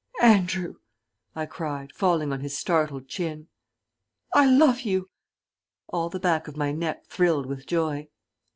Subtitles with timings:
[0.19, 0.77] "Andrew,"
[1.35, 3.49] I cried, falling on his startled chin,
[4.33, 5.11] "I love you."
[5.89, 8.07] All the back of my neck thrilled with joy.